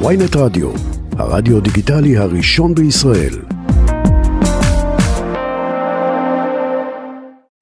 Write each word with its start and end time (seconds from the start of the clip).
ויינט 0.00 0.36
רדיו, 0.36 0.70
הרדיו 1.18 1.60
דיגיטלי 1.60 2.16
הראשון 2.16 2.74
בישראל. 2.74 3.34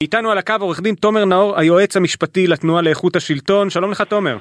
איתנו 0.01 0.31
על 0.31 0.39
הקו 0.39 0.55
עורך 0.61 0.81
דין 0.81 0.95
תומר 0.95 1.25
נאור, 1.25 1.59
היועץ 1.59 1.97
המשפטי 1.97 2.47
לתנועה 2.47 2.83
לאיכות 2.83 3.17
השלטון. 3.17 3.71
שלום 3.71 3.91
לך 3.91 4.01
תומר. 4.01 4.37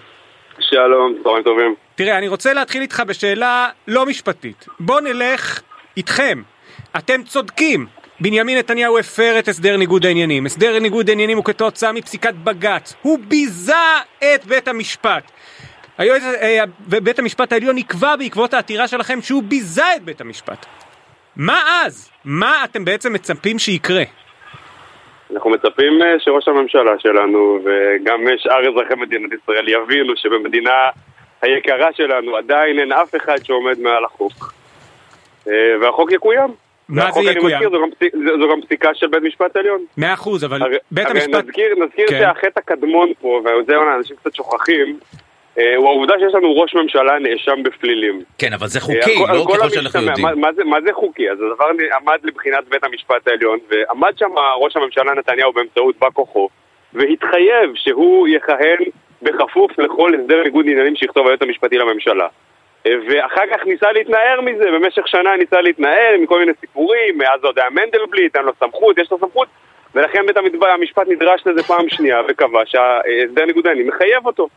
שלום, 0.60 1.16
צהריים 1.24 1.44
טובים. 1.44 1.76
תראה, 1.96 2.18
אני 2.18 2.28
רוצה 2.28 2.54
להתחיל 2.54 2.82
איתך 2.82 3.04
בשאלה 3.08 3.70
לא 3.88 4.06
משפטית. 4.06 4.66
בוא 4.80 5.02
נלך 5.02 5.62
איתכם. 5.98 6.42
אתם 6.98 7.24
צודקים. 7.24 7.86
בנימין 8.20 8.58
נתניהו 8.58 8.98
הפר 8.98 9.40
את 9.40 9.48
הסדר 9.48 9.78
ניגוד 9.78 10.06
העניינים. 10.06 10.46
הסדר 10.46 10.80
ניגוד 10.80 11.10
העניינים 11.10 11.38
הוא 11.38 11.46
כתוצאה 11.46 11.92
מפסיקת 11.92 12.34
בג"ץ. 12.34 12.96
הוא 13.02 13.20
ביזה 13.28 13.74
את 14.20 14.46
בית 14.46 14.68
המשפט. 14.68 15.32
היועץ, 15.98 16.24
אה, 16.24 16.64
ובית 16.88 17.20
המשפט 17.20 17.52
העליון 17.54 17.76
נקבע 17.76 18.16
בעקבות 18.16 18.54
העתירה 18.54 18.88
שלכם 18.88 19.22
שהוא 19.22 19.44
ביזה 19.44 19.96
את 19.96 20.02
בית 20.02 20.22
המשפט. 20.22 20.66
מה 21.36 21.62
אז? 21.86 22.12
מה 22.26 22.64
אתם 22.64 22.86
בעצם 22.86 23.14
מצפים 23.14 23.60
שיקרה? 23.60 24.04
אנחנו 25.34 25.50
מצפים 25.50 26.02
אה, 26.02 26.20
שראש 26.20 26.48
הממשלה 26.48 26.92
שלנו 27.00 27.60
וגם 27.64 28.20
שאר 28.38 28.70
אזרחי 28.70 28.96
מדינת 28.96 29.30
ישראל 29.44 29.70
יבינו 29.70 30.14
שבמדינה 30.18 30.90
היקרה 31.42 31.94
שלנו 31.94 32.36
עדיין 32.36 32.80
אין 32.80 32.92
אף 32.92 33.16
אחד 33.16 33.38
שעומד 33.44 33.80
מעל 33.80 34.06
החוק. 34.06 34.54
אה, 35.48 35.54
והחוק 35.82 36.12
יקוים. 36.12 36.50
מה 36.90 37.12
זה 37.12 37.20
יקוים? 37.20 37.46
מזכיר, 37.46 37.70
זו 37.70 37.82
גם, 37.82 37.92
פסיק, 37.92 38.14
זו, 38.40 38.50
גם 38.52 38.62
פסיקה 38.62 38.90
של 38.94 39.08
בית 39.08 39.24
משפט 39.24 39.56
עליון. 39.56 39.86
מאה 39.98 40.14
אחוז, 40.14 40.46
אבל 40.46 40.62
הרי, 40.62 40.78
בית 40.92 41.06
הרי 41.06 41.20
המשפט... 41.20 41.46
נזכיר, 41.46 41.76
נזכיר 41.86 42.08
כן. 42.08 42.20
שהחטא 42.20 42.60
הקדמון 42.60 43.12
פה, 43.22 43.42
ואת 43.46 43.66
זה 43.66 43.74
אנשים 43.98 44.16
קצת 44.16 44.36
שוכחים, 44.36 45.00
הוא 45.56 45.90
העובדה 45.90 46.14
שיש 46.20 46.34
לנו 46.34 46.56
ראש 46.56 46.76
ממשלה 46.76 47.20
נאשם 47.20 47.64
בפלילים. 47.64 48.22
כן, 48.38 48.54
אבל 48.54 48.68
זה 48.68 48.80
אה, 48.80 48.84
חוקי, 48.84 49.16
לא 49.34 49.46
ככל 49.56 49.70
שאנחנו. 49.70 50.02
יודעים. 50.02 50.26
מה, 50.26 50.36
מה, 50.36 50.54
זה, 50.54 50.64
מה 50.64 50.82
זה 50.82 50.94
חוקי? 50.94 51.30
אז 51.30 51.38
הדבר 51.42 51.66
עמד 51.96 52.20
לבחינת 52.24 52.68
בית 52.70 52.84
המשפט 52.84 53.28
העליון, 53.28 53.60
ועמד 53.70 54.14
שם 54.18 54.32
ראש 54.62 54.76
הממשלה 54.76 55.14
נתניהו 55.14 55.54
באמצעות 55.54 55.96
בא 56.00 56.08
כוחו, 56.14 56.50
והתחייב 56.94 57.72
שהוא 57.76 58.28
יכהן 58.28 58.78
בכפוף 59.22 59.80
לכל 59.80 60.12
הסדר 60.16 60.44
ניגוד 60.44 60.66
עניינים 60.70 60.96
שיכתוב 60.96 61.28
היועץ 61.28 61.42
המשפטי 61.42 61.78
לממשלה. 61.78 62.28
אה, 62.88 62.92
ואחר 63.08 63.44
כך 63.52 63.66
ניסה 63.66 63.92
להתנער 63.92 64.42
מזה, 64.42 64.72
במשך 64.72 65.08
שנה 65.08 65.36
ניסה 65.36 65.62
להתנער 65.62 66.16
מכל 66.22 66.40
מיני 66.40 66.52
סיפורים, 66.62 67.18
מאז 67.18 67.44
עוד 67.44 67.60
היה 67.60 67.70
מנדלבליט, 67.70 68.36
אין 68.36 68.46
לו 68.46 68.52
סמכות, 68.60 68.98
יש 68.98 69.12
לו 69.12 69.18
סמכות, 69.20 69.48
ולכן 69.96 70.26
בית 70.28 70.38
המשפט 70.74 71.08
נדרש 71.08 71.42
לזה 71.46 71.64
פעם 71.64 71.90
שנייה 71.90 72.22
וקבע 72.28 72.62
שהסדר 72.66 73.46
ניגוד 73.46 73.68
העניינים 73.68 73.94
מחייב 73.94 74.26
אותו. 74.26 74.48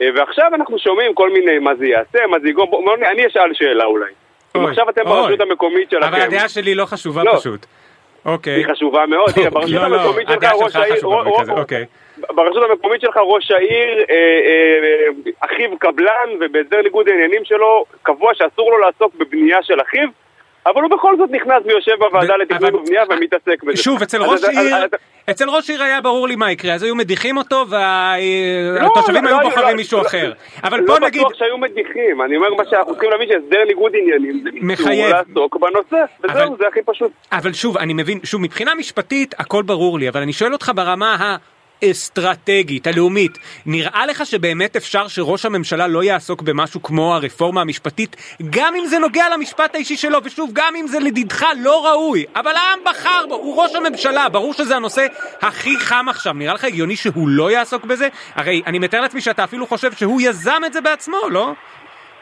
אה, 0.00 0.08
ועכשיו 0.14 0.50
אנחנו 0.54 0.78
שומעים 0.78 1.14
כל 1.14 1.30
מיני 1.30 1.58
מה 1.58 1.74
זה 1.74 1.86
יעשה, 1.86 2.26
מה 2.26 2.38
זה 2.40 2.48
יגרום, 2.48 2.88
אני 3.12 3.26
אשאל 3.26 3.54
שאלה 3.54 3.84
אולי. 3.84 4.12
אוי, 4.54 4.70
עכשיו 4.70 4.90
אתם 4.90 5.00
אוי. 5.06 5.22
ברשות 5.22 5.40
המקומית 5.40 5.90
שלכם, 5.90 6.06
אבל 6.06 6.20
הדעה 6.20 6.48
שלי 6.48 6.74
לא 6.74 6.84
חשובה 6.84 7.24
לא. 7.24 7.36
פשוט. 7.36 7.66
אוקיי. 8.24 8.54
היא 8.54 8.66
חשובה 8.66 9.06
מאוד, 9.06 9.30
תראה, 9.30 9.50
ברשות 9.60 9.82
לא, 9.82 9.88
לא, 9.88 10.00
המקומית 10.00 10.26
שלך 10.26 10.36
הדעה 10.36 10.54
ראש 10.54 10.72
שלך 10.72 10.82
העיר, 10.82 11.06
אוקיי. 11.60 11.84
ברשות 12.18 12.70
המקומית 12.70 13.00
שלך 13.00 13.16
ראש 13.16 13.50
העיר, 13.50 13.98
אה, 13.98 14.14
אה, 14.14 15.08
אחיו 15.40 15.78
קבלן, 15.78 16.28
ובהסדר 16.40 16.82
ניגוד 16.82 17.08
העניינים 17.08 17.44
שלו 17.44 17.84
קבוע 18.02 18.34
שאסור 18.34 18.70
לו 18.70 18.78
לעסוק 18.78 19.14
בבנייה 19.14 19.62
של 19.62 19.80
אחיו, 19.82 20.08
אבל 20.66 20.82
הוא 20.82 20.90
בכל 20.90 21.16
זאת 21.16 21.30
נכנס 21.30 21.62
ויושב 21.64 21.92
בוועדה 21.98 22.36
לתכנון 22.36 22.74
ובנייה 22.74 23.02
ומתעסק 23.10 23.62
בזה. 23.62 23.82
שוב, 23.82 24.02
אצל 24.02 24.22
ראש 24.22 24.44
עיר, 24.44 24.76
אצל 25.30 25.50
ראש 25.50 25.70
עיר 25.70 25.82
היה 25.82 26.00
ברור 26.00 26.28
לי 26.28 26.36
מה 26.36 26.52
יקרה, 26.52 26.74
אז 26.74 26.82
היו 26.82 26.94
מדיחים 26.94 27.36
אותו 27.36 27.56
לא, 27.56 27.76
והתושבים 28.80 29.24
לא, 29.24 29.28
היו 29.28 29.40
לא, 29.40 29.44
בוחרים 29.44 29.68
לא, 29.68 29.74
מישהו 29.74 29.98
לא, 29.98 30.06
אחר. 30.06 30.32
אבל 30.64 30.80
לא 30.80 30.86
בוא 30.86 30.98
נגיד, 30.98 31.20
בטוח 31.20 31.34
שהיו 31.38 31.58
מדיחים, 31.58 32.22
אני 32.22 32.36
אומר 32.36 32.54
מה 32.54 32.64
שאנחנו 32.70 32.92
צריכים 32.92 33.10
להבין 33.10 33.28
שהסדר 33.28 33.64
ניגוד 33.66 33.92
עניינים 33.94 34.40
זה 34.44 34.50
מחייב. 34.54 35.14
לעסוק 35.14 35.56
בנושא, 35.56 36.04
וזהו, 36.24 36.56
זה 36.56 36.64
הכי 36.68 36.80
פשוט. 36.84 37.12
אבל 37.32 37.52
שוב, 37.52 37.78
אני 37.78 37.94
מבין, 37.94 38.18
שוב, 38.24 38.40
מבחינה 38.40 38.74
משפטית 38.74 39.34
הכל 39.38 39.62
ברור 39.62 39.98
לי, 39.98 40.08
אבל 40.08 40.22
אני 40.22 40.32
שואל 40.32 40.52
אותך 40.52 40.72
ברמה 40.74 41.36
האסטרטגית, 41.82 42.86
הלאומית, 42.86 43.38
נראה 43.66 44.06
לך 44.06 44.26
שבאמת 44.26 44.76
אפשר 44.76 45.08
שראש 45.08 45.44
הממשלה 45.44 45.86
לא 45.86 46.04
יעסוק 46.04 46.42
במשהו 46.42 46.82
כמו 46.82 47.14
הרפורמה 47.14 47.60
המשפטית, 47.60 48.16
גם 48.50 48.74
אם 48.74 48.86
זה 48.86 48.98
נוגע 48.98 49.24
למשפט 49.34 49.74
האישי 49.74 49.96
שלו, 49.96 50.18
ושוב, 50.24 50.50
גם 50.52 50.76
אם 50.76 50.86
זה 50.86 51.00
לדידך 51.00 51.46
לא 51.62 51.86
ראוי, 51.86 52.24
אבל 52.36 52.56
העם 52.56 52.78
בחר 52.84 53.24
בו, 53.28 53.34
הוא 53.34 53.62
ראש 53.62 53.74
הממשלה, 53.74 54.28
ברור 54.28 54.54
שזה 54.54 54.76
הנושא 54.76 55.06
הכי 55.42 55.78
חם 55.78 56.06
עכשיו, 56.08 56.32
נראה 56.32 56.54
לך 56.54 56.64
הגיוני 56.64 56.96
שהוא 56.96 57.28
לא 57.28 57.50
יעסוק 57.50 57.84
בזה? 57.84 58.08
הרי 58.34 58.62
אני 58.66 58.78
מתאר 58.78 59.00
לעצמי 59.00 59.20
שאתה 59.20 59.44
אפילו 59.44 59.66
חושב 59.66 59.92
שהוא 59.92 60.20
יזם 60.20 60.62
את 60.66 60.72
זה 60.72 60.80
בעצמו, 60.80 61.18
לא? 61.30 61.52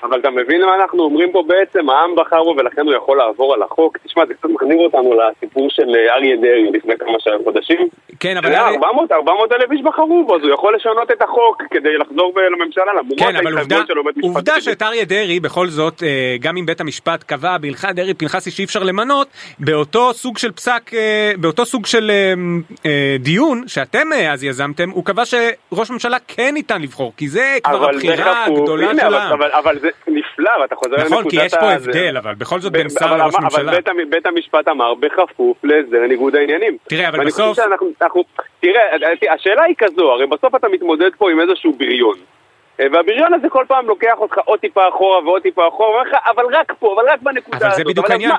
אבל 0.02 0.20
אתה 0.20 0.30
מבין 0.30 0.64
מה 0.64 0.74
אנחנו 0.74 1.02
אומרים 1.04 1.32
פה 1.32 1.42
בעצם? 1.46 1.90
העם 1.90 2.14
בחר 2.16 2.42
בו 2.44 2.54
ולכן 2.58 2.80
הוא 2.86 2.94
יכול 2.94 3.18
לעבור 3.18 3.54
על 3.54 3.62
החוק. 3.62 3.98
תשמע, 4.06 4.26
זה 4.26 4.34
קצת 4.34 4.48
מחזיר 4.48 4.76
אותנו 4.78 5.10
לסיפור 5.14 5.68
של 5.70 5.82
אה, 5.96 6.14
אריה 6.14 6.36
דרעי 6.36 6.70
לפני 6.72 6.94
כמה 6.98 7.20
ש- 7.20 7.44
חודשים. 7.44 7.88
כן, 8.20 8.36
אבל... 8.36 8.46
היה 8.48 8.68
400 8.68 9.12
400 9.12 9.52
אלף 9.52 9.72
איש 9.72 9.80
בחרו 9.82 10.24
בו, 10.26 10.36
אז 10.36 10.42
הוא 10.42 10.50
יכול 10.50 10.74
לשנות 10.76 11.10
את 11.10 11.22
החוק 11.22 11.62
כדי 11.70 11.96
לחזור 11.98 12.32
לממשלה, 12.52 12.84
למרות 12.98 13.18
כן, 13.18 13.36
ההתחייבויות 13.36 13.86
שלו 13.86 14.02
בבית 14.02 14.16
משפט. 14.16 14.28
עובדה. 14.36 14.60
שאת 14.60 14.82
אריה 14.82 15.04
דרעי, 15.04 15.40
בכל 15.40 15.66
זאת, 15.66 16.02
אה, 16.02 16.08
גם 16.40 16.56
אם 16.56 16.66
בית 16.66 16.80
המשפט 16.80 17.22
קבע 17.22 17.58
בהלכת 17.58 17.88
דרעי 17.94 18.14
פנחסי 18.14 18.50
שאי 18.50 18.64
אפשר 18.64 18.82
למנות, 18.82 19.28
באותו 19.58 20.12
סוג 20.12 20.38
של 20.38 20.52
פסק, 20.52 20.90
אה, 20.94 21.32
באותו 21.40 21.66
סוג 21.66 21.86
של 21.86 22.10
דיון 23.20 23.62
שאתם 23.66 24.08
אז 24.30 24.44
יזמתם, 24.44 24.90
הוא 24.90 25.04
קבע 25.04 25.22
שראש 25.24 25.90
ממשלה 25.90 26.16
כן 26.28 26.50
ניתן 26.54 26.82
לבחור, 26.82 27.12
כי 27.16 27.28
זה 27.28 27.56
כבר 27.64 27.88
הבחירה 27.90 28.44
הגדולה 28.44 28.90
הנה, 28.90 29.00
של 29.00 29.06
אבל- 29.06 29.14
העם. 29.16 29.32
אבל- 29.32 29.50
אבל 29.52 29.78
זה 29.78 29.88
נפלא, 30.42 30.62
ואתה 30.62 30.74
חוזר 30.76 30.96
נכון, 30.96 31.08
כי 31.08 31.36
לנקודת 31.36 31.44
יש 31.44 31.54
פה 31.54 31.66
ה- 31.66 31.74
הבדל, 31.74 32.16
אבל 32.16 32.34
בכל 32.34 32.60
זאת 32.60 32.72
בין 32.72 32.88
שר 32.88 33.16
לראש 33.16 33.34
ממשלה. 33.34 33.60
אבל 33.62 33.76
בית 33.76 33.88
המ- 33.88 34.10
בית 34.10 34.26
המשפט 34.26 34.68
אמר 34.68 34.94
בכפוף 34.94 35.56
להסדר 35.64 36.06
ניגוד 36.08 36.36
העניינים. 36.36 36.76
תראה, 36.88 37.08
אבל 37.08 37.26
בסוף- 37.26 37.56
שאנחנו, 37.56 37.90
אנחנו, 38.02 38.24
תראה, 38.60 38.82
השאלה 39.34 39.62
היא 39.62 39.74
כזו, 39.78 40.10
הרי 40.12 40.26
בסוף 40.26 40.54
אתה 40.54 40.68
מתמודד 40.68 41.10
פה 41.18 41.30
עם 41.30 41.40
איזשהו 41.40 41.72
בריון. 41.72 42.16
אה, 42.80 42.86
והבריון 42.92 43.34
הזה 43.34 43.48
כל 43.48 43.64
פעם 43.68 43.86
לוקח 43.86 44.14
אותך 44.16 44.38
עוד 44.44 44.60
טיפה 44.60 44.88
אחורה 44.88 45.24
ועוד 45.24 45.42
טיפה 45.42 45.68
אחורה, 45.68 46.02
אבל 46.26 46.44
רק 46.52 46.72
פה, 46.78 46.94
אבל 46.94 47.10
רק 47.10 47.22
בנקודה 47.22 47.56
אבל 47.56 47.66
הזאת. 47.66 47.76
זה 47.76 47.84
בדיוק 47.84 48.10
העניין, 48.10 48.32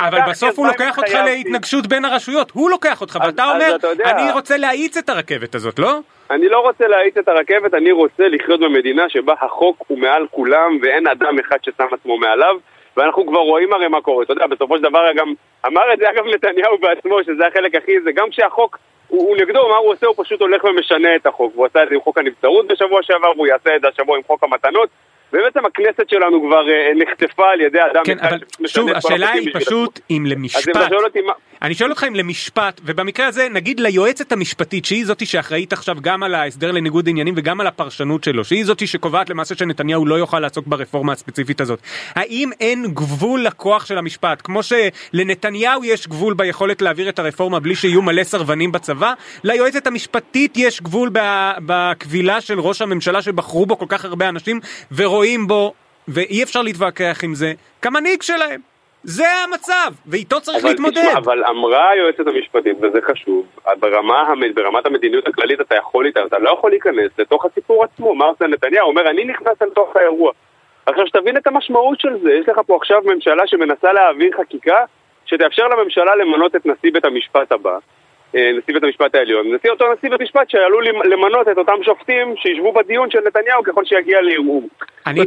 אבל 0.00 0.18
בסוף 0.28 0.58
הוא 0.58 0.66
לוקח 0.66 0.98
אותך? 0.98 1.14
להתנגשות 1.24 1.86
בין 1.86 2.04
הרשויות, 2.04 2.50
הוא 2.50 2.70
לוקח 2.70 3.00
אותך, 3.00 3.18
ואתה 3.26 3.44
אומר, 3.50 3.76
אני 4.04 4.32
רוצה 4.32 4.56
להאיץ 4.56 4.96
את 4.96 5.08
הרכבת 5.08 5.54
הזאת, 5.54 5.78
לא? 5.78 5.98
אני 6.30 6.48
לא 6.48 6.58
רוצה 6.58 6.88
להאיץ 6.88 7.16
את 7.16 7.28
הרכבת, 7.28 7.74
אני 7.74 7.92
רוצה 7.92 8.28
לחיות 8.28 8.60
במדינה 8.60 9.08
שבה 9.08 9.34
החוק 9.40 9.84
הוא 9.86 9.98
מעל 9.98 10.26
כולם 10.30 10.78
ואין 10.82 11.06
אדם 11.06 11.38
אחד 11.38 11.56
ששם 11.62 11.86
עצמו 11.92 12.18
מעליו 12.18 12.56
ואנחנו 12.96 13.26
כבר 13.26 13.38
רואים 13.38 13.72
הרי 13.72 13.88
מה 13.88 14.00
קורה, 14.00 14.24
אתה 14.24 14.32
יודע, 14.32 14.46
בסופו 14.46 14.76
של 14.76 14.82
דבר 14.82 15.12
גם 15.16 15.32
אמר 15.66 15.92
את 15.92 15.98
זה 15.98 16.10
אגב 16.10 16.24
נתניהו 16.34 16.78
בעצמו, 16.78 17.24
שזה 17.24 17.46
החלק 17.46 17.74
הכי, 17.74 18.00
זה 18.00 18.12
גם 18.12 18.30
כשהחוק 18.30 18.78
הוא, 19.14 19.28
הוא 19.28 19.36
נגדו, 19.36 19.68
מה 19.68 19.76
הוא 19.76 19.92
עושה? 19.92 20.06
הוא 20.06 20.14
פשוט 20.24 20.40
הולך 20.40 20.64
ומשנה 20.64 21.16
את 21.16 21.26
החוק 21.26 21.52
והוא 21.54 21.66
עשה 21.66 21.82
את 21.82 21.88
זה 21.88 21.94
עם 21.94 22.00
חוק 22.00 22.18
הנבצרות 22.18 22.66
בשבוע 22.66 23.02
שעבר 23.02 23.32
והוא 23.36 23.46
יעשה 23.46 23.76
את 23.76 23.80
זה 23.80 23.88
השבוע 23.88 24.16
עם 24.16 24.22
חוק 24.26 24.42
המתנות 24.44 24.88
ובעצם 25.32 25.66
הכנסת 25.66 26.08
שלנו 26.08 26.42
כבר 26.46 26.70
אה, 26.70 26.92
נחטפה 26.94 27.50
על 27.50 27.60
ידי 27.60 27.78
אדם 27.92 28.04
כן, 28.04 28.18
אחד 28.20 28.28
אבל 28.28 28.66
שוב, 28.66 28.90
השאלה 28.90 29.30
היא 29.30 29.50
פשוט 29.54 30.00
אם 30.10 30.22
עצמו. 30.26 30.26
אז 30.26 30.26
אם 30.26 30.26
למשפט, 30.26 30.76
אתה 30.76 30.88
שואל 30.88 31.04
אותי 31.04 31.20
מה... 31.20 31.32
אני 31.64 31.74
שואל 31.74 31.90
אותך 31.90 32.04
אם 32.08 32.14
למשפט, 32.14 32.80
ובמקרה 32.84 33.26
הזה 33.26 33.48
נגיד 33.50 33.80
ליועצת 33.80 34.32
המשפטית, 34.32 34.84
שהיא 34.84 35.06
זאתי 35.06 35.26
שאחראית 35.26 35.72
עכשיו 35.72 35.96
גם 36.00 36.22
על 36.22 36.34
ההסדר 36.34 36.72
לניגוד 36.72 37.08
עניינים 37.08 37.34
וגם 37.36 37.60
על 37.60 37.66
הפרשנות 37.66 38.24
שלו, 38.24 38.44
שהיא 38.44 38.64
זאתי 38.64 38.86
שקובעת 38.86 39.30
למעשה 39.30 39.54
שנתניהו 39.54 40.06
לא 40.06 40.14
יוכל 40.14 40.40
לעסוק 40.40 40.66
ברפורמה 40.66 41.12
הספציפית 41.12 41.60
הזאת. 41.60 41.78
האם 42.14 42.50
אין 42.60 42.86
גבול 42.94 43.40
לכוח 43.40 43.86
של 43.86 43.98
המשפט? 43.98 44.40
כמו 44.44 44.60
שלנתניהו 44.62 45.84
יש 45.84 46.08
גבול 46.08 46.34
ביכולת 46.34 46.82
להעביר 46.82 47.08
את 47.08 47.18
הרפורמה 47.18 47.60
בלי 47.60 47.74
שיהיו 47.74 48.02
מלא 48.02 48.24
סרבנים 48.24 48.72
בצבא, 48.72 49.12
ליועצת 49.44 49.86
המשפטית 49.86 50.56
יש 50.56 50.82
גבול 50.82 51.10
ב- 51.12 51.52
בכבילה 51.66 52.40
של 52.40 52.60
ראש 52.60 52.82
הממשלה 52.82 53.22
שבחרו 53.22 53.66
בו 53.66 53.78
כל 53.78 53.86
כך 53.88 54.04
הרבה 54.04 54.28
אנשים 54.28 54.60
ורואים 54.92 55.46
בו, 55.46 55.74
ואי 56.08 56.42
אפשר 56.42 56.62
להתווכח 56.62 57.20
עם 57.22 57.34
זה, 57.34 57.52
כמנהיג 57.82 58.22
שלהם. 58.22 58.73
זה 59.04 59.24
המצב, 59.44 59.92
ואיתו 60.06 60.40
צריך 60.40 60.64
אבל 60.64 60.70
להתמודד. 60.70 61.00
תשמע, 61.00 61.18
אבל 61.18 61.44
אמרה 61.44 61.90
היועצת 61.90 62.26
המשפטית, 62.26 62.76
וזה 62.82 62.98
חשוב, 63.10 63.46
ברמה, 63.80 64.32
ברמת 64.54 64.86
המדיניות 64.86 65.28
הכללית 65.28 65.60
אתה 65.60 65.74
יכול 65.74 66.04
להתערב, 66.04 66.26
אתה 66.26 66.38
לא 66.38 66.50
יכול 66.50 66.70
להיכנס 66.70 67.10
לתוך 67.18 67.44
הסיפור 67.44 67.84
עצמו. 67.84 68.14
מר 68.14 68.32
נתניהו 68.48 68.88
אומר, 68.88 69.10
אני 69.10 69.24
נכנס 69.24 69.62
לתוך 69.62 69.96
האירוע. 69.96 70.32
עכשיו 70.86 71.06
שתבין 71.06 71.36
את 71.36 71.46
המשמעות 71.46 72.00
של 72.00 72.18
זה, 72.22 72.32
יש 72.32 72.48
לך 72.48 72.60
פה 72.66 72.76
עכשיו 72.76 73.02
ממשלה 73.04 73.46
שמנסה 73.46 73.92
להעביר 73.92 74.30
חקיקה 74.40 74.84
שתאפשר 75.26 75.68
לממשלה 75.68 76.16
למנות 76.16 76.56
את 76.56 76.66
נשיא 76.66 76.92
בית 76.92 77.04
המשפט 77.04 77.52
הבא, 77.52 77.78
נשיא 78.34 78.74
בית 78.74 78.82
המשפט 78.82 79.14
העליון, 79.14 79.54
נשיא 79.54 79.70
אותו 79.70 79.84
נשיא 79.98 80.10
בית 80.10 80.20
משפט 80.20 80.50
שעלול 80.50 80.86
למ- 80.88 81.02
למנות 81.12 81.48
את 81.48 81.58
אותם 81.58 81.72
שופטים 81.82 82.34
שישבו 82.36 82.72
בדיון 82.72 83.10
של 83.10 83.18
נתניהו 83.26 83.62
ככל 83.62 83.84
שיגיע 83.84 84.20
לערעור. 84.20 84.62
אני- 85.06 85.20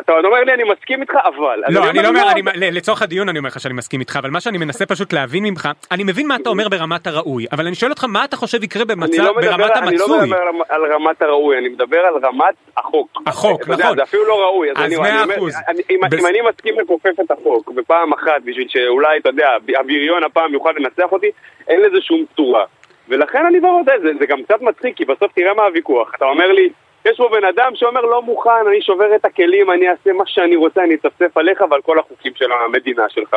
אתה 0.00 0.12
אומר 0.12 0.40
לי 0.44 0.52
אני 0.54 0.62
מסכים 0.64 1.00
איתך 1.00 1.14
אבל. 1.24 1.62
לא, 1.68 1.90
אני 1.90 2.02
לא 2.02 2.08
אומר, 2.08 2.24
לא, 2.56 2.66
לצורך 2.72 3.02
הדיון 3.02 3.28
אני 3.28 3.38
אומר 3.38 3.48
לך 3.48 3.60
שאני 3.60 3.74
מסכים 3.74 4.00
איתך, 4.00 4.16
אבל 4.16 4.30
מה 4.30 4.40
שאני 4.40 4.58
מנסה 4.58 4.86
פשוט 4.86 5.12
להבין 5.12 5.44
ממך, 5.44 5.68
אני 5.92 6.04
מבין 6.04 6.26
מה 6.28 6.36
אתה 6.36 6.50
אומר 6.50 6.68
ברמת 6.68 7.06
הראוי, 7.06 7.46
אבל 7.52 7.66
אני 7.66 7.74
שואל 7.74 7.90
אותך 7.90 8.04
מה 8.08 8.24
אתה 8.24 8.36
חושב 8.36 8.62
יקרה 8.64 8.84
במצב, 8.84 9.22
לא 9.22 9.32
ברמת 9.32 9.70
אני 9.76 9.96
לא 9.96 10.04
המצוי. 10.04 10.20
מדבר 10.20 10.36
על- 10.36 10.48
על 10.68 10.92
רמת 10.92 11.22
הראוי, 11.22 11.58
אני 11.58 11.68
מדבר 11.68 11.98
על 11.98 12.14
רמת 12.24 12.54
החוק. 12.76 13.22
החוק, 13.26 13.68
נכון. 13.68 13.96
זה 13.96 14.02
אפילו 14.02 14.24
לא 14.24 14.40
ראוי. 14.44 14.68
אז 14.76 14.92
מאה 14.98 15.24
אחוז. 15.36 15.54
אם 15.90 16.26
אני 16.26 16.38
מסכים 16.50 16.74
לכופף 16.80 17.20
את 17.24 17.30
החוק 17.30 17.70
בפעם 17.70 18.12
אחת 18.12 18.42
בשביל 18.44 18.66
שאולי, 18.68 19.18
אתה 19.18 19.28
יודע, 19.28 19.48
הבריון 19.80 20.24
הפעם 20.24 20.52
יוכל 20.54 20.72
לנצח 20.76 21.12
אותי, 21.12 21.30
אין 21.70 21.80
לזה 21.80 22.00
שום 22.00 22.24
צורה. 22.36 22.64
ולכן 23.08 23.46
אני 23.46 23.60
לא 23.60 23.68
יודע, 23.78 23.92
זה, 24.02 24.08
זה 24.18 24.26
גם 24.26 24.42
קצת 24.42 24.60
מצחיק, 24.60 24.96
כי 24.96 25.04
בסוף 25.04 25.32
תראה 25.32 25.54
מה 25.54 25.62
הוויכוח. 25.62 26.14
אתה 26.14 26.24
אומר 26.24 26.52
לי, 26.52 26.68
יש 27.04 27.16
פה 27.16 27.28
בן 27.32 27.44
אדם 27.44 27.72
שאומר 27.74 28.00
לא 28.00 28.22
מוכן, 28.22 28.66
אני 28.68 28.82
שובר 28.82 29.14
את 29.14 29.24
הכלים, 29.24 29.70
אני 29.70 29.90
אעשה 29.90 30.12
מה 30.12 30.24
שאני 30.26 30.56
רוצה, 30.56 30.84
אני 30.84 30.94
אצפצף 30.94 31.36
עליך 31.36 31.64
ועל 31.70 31.80
כל 31.82 31.98
החוקים 31.98 32.32
של 32.34 32.52
המדינה 32.52 33.08
שלך. 33.08 33.36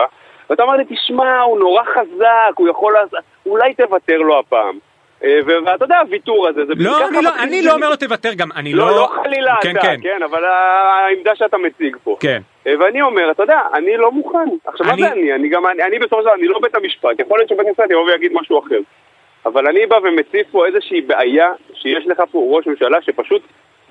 ואתה 0.50 0.64
אומר 0.64 0.76
לי, 0.76 0.84
תשמע, 0.90 1.42
הוא 1.42 1.60
נורא 1.60 1.84
חזק, 1.84 2.54
הוא 2.56 2.70
יכול 2.70 2.96
אולי 3.46 3.74
תוותר 3.74 4.18
לו 4.18 4.40
הפעם. 4.40 4.80
אה, 5.24 5.40
ואתה 5.66 5.86
יודע, 5.86 6.00
הוויתור 6.00 6.48
הזה, 6.48 6.66
זה 6.66 6.74
לא, 6.78 7.08
אני 7.08 7.22
לא, 7.24 7.30
אני 7.44 7.62
לא 7.62 7.74
אומר 7.74 7.90
לו 7.90 7.96
תוותר 7.96 8.34
גם, 8.34 8.50
אני 8.56 8.74
לא, 8.74 8.86
לא... 8.88 8.96
לא 8.96 9.08
חלילה 9.24 9.56
כן, 9.62 9.72
אתה, 9.72 9.82
כן, 9.82 10.00
כן, 10.04 10.24
אבל 10.24 10.46
העמדה 10.46 11.36
שאתה 11.36 11.58
מציג 11.58 11.98
פה. 12.04 12.18
כן. 12.20 12.42
אה, 12.68 12.74
ואני 12.80 13.02
אומר, 13.02 13.32
אתה 13.32 13.44
יודע, 13.44 13.60
אני 13.74 13.98
לא 13.98 14.12
מוכן. 14.12 14.38
עכשיו, 14.66 14.88
מה 14.88 14.94
אני- 14.94 15.02
זה 15.02 15.12
אני? 15.12 15.34
אני 15.34 15.50
גם, 15.50 15.68
אני, 15.68 15.84
אני 15.84 16.00
בסופו 16.00 16.18
של 16.18 16.26
דבר, 16.26 16.34
אני 16.34 16.48
לא 16.48 16.60
בית 16.60 16.76
המשפט. 16.76 17.20
יכול 17.20 17.40
להיות 17.40 17.50
שבית 17.50 17.68
המשפט 17.68 17.92
יבוא 17.92 18.04
ויגיד 18.06 18.32
משהו 18.34 18.60
אחר. 18.60 18.80
אבל 19.46 19.68
אני 19.68 19.86
בא 19.86 19.96
ומציף 20.04 20.48
פה 20.52 20.66
איזושהי 20.66 21.02
בעיה 21.02 21.52
שיש 21.74 22.08
לך 22.08 22.22
פה 22.32 22.48
ראש 22.52 22.68
ממשלה 22.68 23.02
שפשוט 23.02 23.42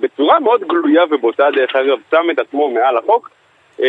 בצורה 0.00 0.40
מאוד 0.40 0.64
גלויה 0.68 1.02
ובוטה, 1.10 1.50
דרך 1.54 1.76
אגב, 1.76 1.98
שם 2.10 2.30
את 2.30 2.38
עצמו 2.38 2.70
מעל 2.70 2.96
החוק. 2.96 3.30
אה, 3.80 3.86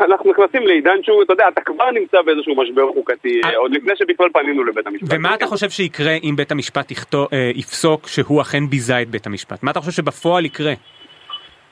ואנחנו 0.00 0.30
נכנסים 0.30 0.66
לעידן 0.66 1.02
שהוא, 1.02 1.22
אתה 1.22 1.32
יודע, 1.32 1.44
אתה 1.48 1.60
כבר 1.60 1.90
נמצא 1.90 2.22
באיזשהו 2.22 2.54
משבר 2.62 2.92
חוקתי, 2.94 3.40
אה. 3.44 3.56
עוד 3.56 3.72
לפני 3.74 3.92
שבכלל 3.96 4.28
פנינו 4.32 4.64
לבית 4.64 4.86
המשפט. 4.86 5.08
ומה 5.10 5.34
אתה 5.34 5.46
חושב 5.46 5.70
שיקרה 5.70 6.12
אם 6.22 6.36
בית 6.36 6.52
המשפט 6.52 6.92
אה, 7.14 7.50
יפסוק 7.54 8.08
שהוא 8.08 8.40
אכן 8.40 8.66
ביזה 8.70 9.02
את 9.02 9.08
בית 9.08 9.26
המשפט? 9.26 9.62
מה 9.62 9.70
אתה 9.70 9.80
חושב 9.80 9.92
שבפועל 9.92 10.44
יקרה? 10.44 10.72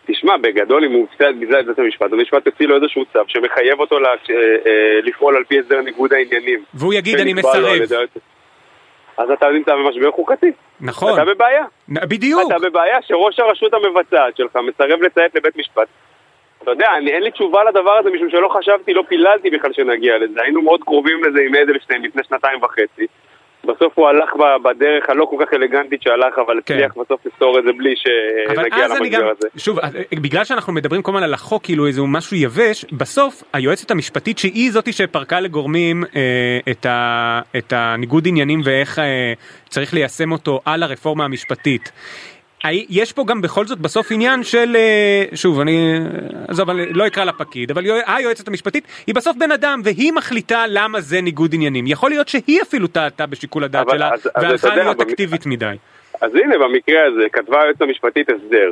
תשמע, 0.06 0.36
בגדול 0.36 0.84
אם 0.84 0.92
הוא 0.92 1.06
קצת 1.14 1.34
ביזה 1.40 1.60
את 1.60 1.66
בית 1.66 1.78
המשפט, 1.78 2.12
המשפט 2.12 2.46
יוציא 2.46 2.66
לו 2.66 2.76
איזשהו 2.76 3.04
צו 3.12 3.20
שמחייב 3.26 3.80
אותו 3.80 3.96
לפעול 5.02 5.36
על 5.36 5.44
פי 5.44 5.58
הסדר 5.58 5.80
ניגוד 5.80 6.12
העניינים. 6.12 6.64
והוא 6.74 6.94
יגיד 6.94 7.20
אני 7.20 7.34
מסרב. 7.34 7.82
אז 9.18 9.30
אתה 9.30 9.46
נמצא 9.50 9.72
במשבר 9.74 10.10
חוקתי. 10.10 10.52
נכון, 10.80 11.12
אתה 11.12 11.24
בבעיה. 11.24 11.64
בדיוק. 11.88 12.42
אתה 12.46 12.58
בבעיה 12.58 12.98
שראש 13.02 13.38
הרשות 13.38 13.74
המבצעת 13.74 14.36
שלך 14.36 14.56
מסרב 14.56 15.02
לציית 15.02 15.34
לבית 15.34 15.56
משפט. 15.56 15.88
אתה 16.62 16.70
יודע, 16.70 16.86
אני, 16.98 17.10
אין 17.10 17.22
לי 17.22 17.30
תשובה 17.30 17.64
לדבר 17.64 17.92
הזה 18.00 18.10
משום 18.10 18.30
שלא 18.30 18.48
חשבתי, 18.48 18.94
לא 18.94 19.02
פיללתי 19.08 19.50
בכלל 19.50 19.72
שנגיע 19.72 20.18
לזה. 20.18 20.40
היינו 20.42 20.62
מאוד 20.62 20.80
קרובים 20.84 21.24
לזה 21.24 21.38
עם 21.48 21.54
אדלשטיין 21.54 22.02
לפני 22.02 22.22
שנתיים 22.28 22.62
וחצי. 22.62 23.06
בסוף 23.64 23.92
הוא 23.98 24.08
הלך 24.08 24.30
בדרך 24.64 25.10
הלא 25.10 25.24
כל 25.30 25.36
כך 25.40 25.54
אלגנטית 25.54 26.02
שהלך, 26.02 26.38
אבל 26.46 26.60
כן. 26.66 26.74
הצליח 26.74 26.92
בסוף 26.96 27.26
לפתור 27.26 27.58
את 27.58 27.64
זה 27.64 27.70
בלי 27.78 27.94
שנגיע 27.96 28.88
גם, 28.88 28.96
למשבר 28.96 29.30
הזה. 29.30 29.48
שוב, 29.56 29.78
אה, 29.78 29.88
בגלל 30.12 30.44
שאנחנו 30.44 30.72
מדברים 30.72 31.02
כל 31.02 31.10
הזמן 31.10 31.22
על 31.22 31.34
החוק 31.34 31.64
כאילו 31.64 31.86
איזה 31.86 32.02
משהו 32.02 32.36
יבש, 32.36 32.84
בסוף 32.92 33.42
היועצת 33.52 33.90
המשפטית 33.90 34.38
שהיא 34.38 34.70
זאתי 34.70 34.92
שפרקה 34.92 35.40
לגורמים 35.40 36.04
אה, 36.16 36.58
את, 36.70 36.86
ה, 36.86 37.40
את 37.56 37.72
הניגוד 37.76 38.24
עניינים 38.28 38.60
ואיך 38.64 38.98
אה, 38.98 39.32
צריך 39.68 39.94
ליישם 39.94 40.32
אותו 40.32 40.60
על 40.64 40.82
הרפורמה 40.82 41.24
המשפטית. 41.24 41.92
יש 42.70 43.12
פה 43.12 43.24
גם 43.26 43.40
בכל 43.40 43.66
זאת 43.66 43.78
בסוף 43.78 44.12
עניין 44.12 44.42
של 44.42 44.76
אה, 44.76 45.24
שוב 45.36 45.60
אני 45.60 45.98
עזוב 46.48 46.70
אני 46.70 46.92
לא 46.92 47.06
אקרא 47.06 47.24
לה 47.24 47.32
פקיד 47.32 47.70
אבל 47.70 47.86
יוע- 47.86 48.02
היועצת 48.06 48.48
המשפטית 48.48 48.84
היא 49.06 49.14
בסוף 49.14 49.36
בן 49.36 49.52
אדם 49.52 49.80
והיא 49.84 50.12
מחליטה 50.12 50.64
למה 50.68 51.00
זה 51.00 51.20
ניגוד 51.20 51.54
עניינים 51.54 51.86
יכול 51.86 52.10
להיות 52.10 52.28
שהיא 52.28 52.62
אפילו 52.62 52.86
טעתה 52.86 53.26
בשיקול 53.26 53.64
הדעת 53.64 53.86
שלה 53.90 54.10
והלכה 54.42 54.76
להיות 54.76 55.00
אקטיבית 55.00 55.46
מדי. 55.46 55.74
אז 56.20 56.30
הנה, 56.34 56.58
במקרה 56.58 57.00
הזה, 57.06 57.22
כתבה 57.32 57.62
היועצת 57.62 57.82
המשפטית 57.82 58.26
הסדר, 58.30 58.70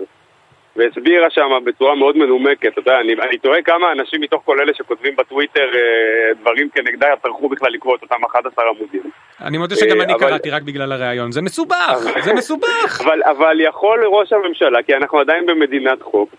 והסבירה 0.76 1.31
שם 1.31 1.50
בצורה 1.64 1.94
מאוד 1.94 2.17
מנומקת, 2.17 2.67
אתה 2.72 2.81
יודע, 2.81 3.00
אני, 3.00 3.12
אני 3.12 3.38
תוהה 3.38 3.62
כמה 3.62 3.93
אנשים 3.93 4.20
מתוך 4.20 4.43
כל 4.44 4.61
אלה 4.61 4.75
שכותבים 4.75 5.17
בטוויטר 5.17 5.69
אה, 5.75 6.34
דברים 6.40 6.69
כנגדה 6.75 7.06
טרחו 7.22 7.49
בכלל 7.49 7.72
לקרוא 7.72 7.96
את 7.96 8.02
אותם 8.02 8.25
11 8.25 8.64
עמודים. 8.69 9.02
אני 9.40 9.58
מודה 9.58 9.76
שגם 9.76 9.99
אה, 9.99 10.05
אני 10.05 10.12
אבל- 10.14 10.20
קראתי 10.28 10.50
רק 10.50 10.62
בגלל 10.62 10.93
הראיון 10.93 11.32
זה 11.32 11.43
מסובך 11.43 11.96
זה 12.20 12.34
מסובך. 12.34 13.00
אבל, 13.05 13.22
אבל 13.22 13.61
יכול 13.61 14.05
ראש 14.06 14.32
הממשלה, 14.32 14.82
כי 14.82 14.94
אנחנו 14.94 15.19
עדיין 15.20 15.46
במדינת 15.46 16.02
חוק, 16.02 16.31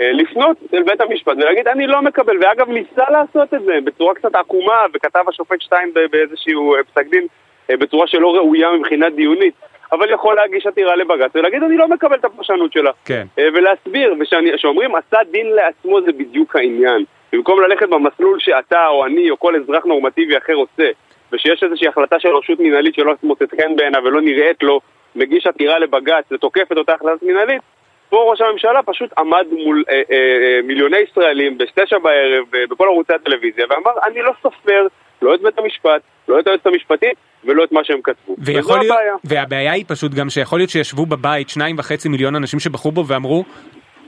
אה, 0.00 0.12
לפנות 0.12 0.56
אל 0.74 0.82
בית 0.82 1.00
המשפט 1.00 1.32
ולהגיד 1.36 1.68
אני 1.68 1.86
לא 1.86 2.02
מקבל, 2.02 2.36
ואגב 2.44 2.68
ניסה 2.68 3.04
לעשות 3.10 3.54
את 3.54 3.62
זה 3.64 3.72
בצורה 3.84 4.14
קצת 4.14 4.34
עקומה, 4.34 4.78
וכתב 4.94 5.24
השופט 5.28 5.60
שטיין 5.60 5.92
באיזשהו 6.10 6.74
אה, 6.74 6.84
פסק 6.84 7.06
דין 7.06 7.26
אה, 7.70 7.76
בצורה 7.76 8.06
שלא 8.06 8.34
ראויה 8.34 8.72
מבחינה 8.72 9.10
דיונית, 9.10 9.54
אבל 9.92 10.10
יכול 10.10 10.36
להגיש 10.36 10.66
עתירה 10.66 10.96
לבג"ץ 10.96 11.30
ולהגיד 11.34 11.62
אני 11.62 11.76
לא 11.76 11.88
מקבל 11.88 12.14
את 12.14 12.24
הפרשנות 12.24 12.72
שלה. 12.72 12.90
כן 13.04 13.26
אה, 13.38 13.48
ולהסביר, 13.54 14.14
וכשאומרים 14.20 14.94
עשה 14.94 15.18
דין 15.30 15.46
לעצמו 15.46 16.00
זה 16.02 16.12
בדיוק 16.12 16.56
העניין. 16.56 17.04
במקום 17.32 17.60
ללכת 17.60 17.88
במסלול 17.88 18.38
שאתה 18.40 18.86
או 18.86 19.06
אני 19.06 19.30
או 19.30 19.38
כל 19.38 19.56
אזרח 19.56 19.84
נורמטיבי 19.84 20.38
אחר 20.38 20.54
עושה, 20.54 20.90
ושיש 21.32 21.62
איזושהי 21.62 21.88
החלטה 21.88 22.20
של 22.20 22.28
רשות 22.28 22.60
מנהלית 22.60 22.94
שלא 22.94 23.14
מוצאת 23.22 23.50
חן 23.50 23.76
בעיניו 23.76 24.02
ולא 24.04 24.20
נראית 24.20 24.62
לו, 24.62 24.80
מגיש 25.16 25.46
עתירה 25.46 25.78
לבג"ץ 25.78 26.24
ותוקף 26.32 26.72
את 26.72 26.76
אותה 26.76 26.94
החלטה 26.94 27.26
מנהלית, 27.26 27.62
פה 28.08 28.30
ראש 28.30 28.40
הממשלה 28.40 28.82
פשוט 28.82 29.18
עמד 29.18 29.46
מול 29.50 29.84
אה, 29.88 29.94
אה, 29.94 30.02
אה, 30.10 30.60
מיליוני 30.64 30.96
ישראלים 30.98 31.58
בתשע 31.58 31.98
בערב 31.98 32.44
אה, 32.54 32.64
בכל 32.70 32.84
ערוצי 32.84 33.12
הטלוויזיה 33.12 33.66
ואמר 33.70 33.92
אני 34.06 34.22
לא 34.22 34.32
סופר 34.42 34.86
לא 35.22 35.34
את 35.34 35.42
בית 35.42 35.58
המשפט, 35.58 36.02
לא 36.28 36.40
את 36.40 36.46
היועצת 36.46 36.66
המשפטית 36.66 37.14
ולא 37.44 37.64
את 37.64 37.72
מה 37.72 37.80
שהם 37.84 38.00
כתבו. 38.04 38.36
וזו 38.38 38.52
להיות, 38.52 38.70
הבעיה. 38.70 39.14
והבעיה 39.24 39.72
היא 39.72 39.84
פשוט 39.88 40.14
גם 40.14 40.30
שיכול 40.30 40.58
להיות 40.58 40.70
שישבו 40.70 41.06
בבית 41.06 41.48
שניים 41.48 41.78
וחצי 41.78 42.08
מיליון 42.08 42.36
אנשים 42.36 42.60
שבחרו 42.60 42.92
בו 42.92 43.06
ואמרו 43.06 43.44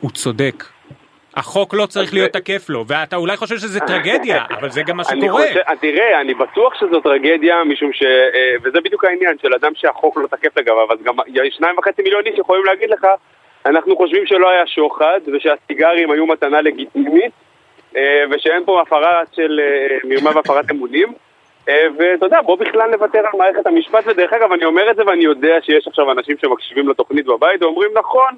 הוא 0.00 0.10
צודק. 0.10 0.64
החוק 1.36 1.74
לא 1.74 1.86
צריך 1.86 2.14
להיות 2.14 2.30
תקף 2.32 2.66
לו 2.68 2.84
ואתה 2.86 3.16
אולי 3.16 3.36
חושב 3.36 3.56
שזה 3.56 3.80
טרגדיה 3.80 4.44
אבל 4.60 4.70
זה 4.70 4.82
גם 4.82 4.96
מה 4.96 5.02
אני 5.10 5.20
שקורה. 5.20 5.44
תראה, 5.80 6.20
אני 6.20 6.34
בטוח 6.34 6.74
שזו 6.80 7.00
טרגדיה, 7.00 7.64
משום 7.64 7.92
ש... 7.92 8.02
אה, 8.02 8.56
וזה 8.62 8.80
בדיוק 8.80 9.04
העניין 9.04 9.36
של 9.42 9.54
אדם 9.54 9.72
שהחוק 9.74 10.16
לא 10.16 10.26
תקף 10.26 10.58
לגביו, 10.58 10.92
אז 10.92 10.98
גם 11.02 11.14
שניים 11.50 11.78
וחצי 11.78 12.02
מיליון 12.02 12.22
איש 12.26 12.38
יכולים 12.38 12.64
להגיד 12.64 12.90
לך, 12.90 13.06
אנחנו 13.66 13.96
חושבים 13.96 14.26
שלא 14.26 14.50
היה 14.50 14.66
שוחד, 14.66 15.20
ושהסיגרים 15.32 16.10
היו 16.10 16.26
מתנה 16.26 16.60
לגיטימית, 16.60 17.32
ושאין 18.30 18.64
פה 18.64 18.80
הפרה 18.80 19.22
של 19.32 19.60
אה, 19.62 19.96
מרמה 20.04 20.30
והפרת 20.34 20.70
אמונים. 20.70 21.12
אה, 21.68 21.86
ואתה 21.98 22.26
יודע, 22.26 22.40
בוא 22.42 22.56
בכלל 22.58 22.90
נוותר 22.90 23.18
על 23.18 23.38
מערכת 23.38 23.66
המשפט, 23.66 24.04
ודרך 24.06 24.32
אגב, 24.32 24.52
אני 24.52 24.64
אומר 24.64 24.90
את 24.90 24.96
זה 24.96 25.02
ואני 25.06 25.24
יודע 25.24 25.56
שיש 25.62 25.88
עכשיו 25.88 26.12
אנשים 26.12 26.36
שמקשיבים 26.42 26.88
לתוכנית 26.88 27.26
בבית 27.26 27.62
ואומרים, 27.62 27.90
נכון, 27.94 28.34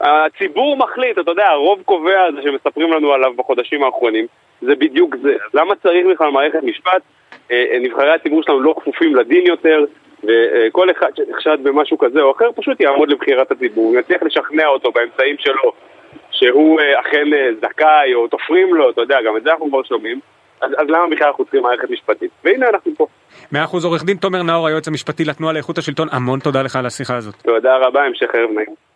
הציבור 0.00 0.76
מחליט, 0.76 1.18
אתה 1.18 1.30
יודע, 1.30 1.46
הרוב 1.48 1.82
קובע 1.84 2.22
הזה 2.22 2.42
שמספרים 2.42 2.92
לנו 2.92 3.12
עליו 3.12 3.32
בחודשים 3.36 3.82
האחרונים, 3.82 4.26
זה 4.62 4.74
בדיוק 4.74 5.16
זה. 5.22 5.36
למה 5.54 5.74
צריך 5.74 6.06
בכלל 6.06 6.30
מערכת 6.30 6.62
משפט? 6.62 7.02
אה, 7.50 7.64
אה, 7.72 7.78
נבחרי 7.78 8.12
הציבור 8.12 8.42
שלנו 8.42 8.60
לא 8.60 8.74
כפופים 8.80 9.14
לדין 9.16 9.46
יותר, 9.46 9.84
וכל 10.24 10.90
אחד 10.90 11.10
שנחשד 11.16 11.58
במשהו 11.62 11.98
כזה 11.98 12.22
או 12.22 12.32
אחר 12.32 12.52
פשוט 12.56 12.80
יעמוד 12.80 13.10
לבחירת 13.10 13.50
הציבור, 13.50 13.96
יצליח 13.98 14.22
לשכנע 14.22 14.66
אותו 14.66 14.92
באמצעים 14.92 15.36
שלו 15.38 15.72
שהוא 16.38 16.80
אה, 16.80 17.00
אכן 17.00 17.26
אה, 17.34 17.48
זכאי 17.60 18.14
או 18.14 18.28
תופרים 18.28 18.74
לו, 18.74 18.90
אתה 18.90 19.00
יודע, 19.00 19.18
גם 19.26 19.36
את 19.36 19.42
זה 19.42 19.50
אנחנו 19.50 19.68
כבר 19.68 19.82
שומעים. 19.82 20.20
אז, 20.60 20.70
אז 20.78 20.86
למה 20.88 21.06
בכלל 21.10 21.26
אנחנו 21.26 21.44
צריכים 21.44 21.62
מערכת 21.62 21.90
משפטית? 21.90 22.30
והנה 22.44 22.68
אנחנו 22.68 22.92
פה. 22.96 23.06
מאה 23.52 23.64
אחוז 23.64 23.84
עורך 23.84 24.04
דין 24.04 24.16
תומר 24.16 24.42
נאור 24.42 24.66
היועץ 24.66 24.88
המשפטי 24.88 25.24
לתנועה 25.24 25.52
לאיכות 25.52 25.78
השלטון 25.78 26.08
המון 26.12 26.40
תודה 26.40 26.62
לך 26.62 26.76
על 26.76 26.86
השיחה 26.86 27.16
הזאת. 27.16 27.34
תודה 27.34 27.76
רבה, 27.76 28.02
המשך 28.02 28.34
ערב 28.34 28.50
נעים. 28.50 28.93